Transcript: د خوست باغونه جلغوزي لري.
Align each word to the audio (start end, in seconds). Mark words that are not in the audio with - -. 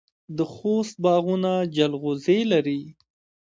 د 0.37 0.39
خوست 0.53 0.95
باغونه 1.03 1.51
جلغوزي 1.75 2.39
لري. 2.51 2.81